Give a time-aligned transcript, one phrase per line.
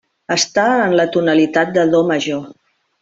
[0.35, 2.43] Està en la tonalitat de do major.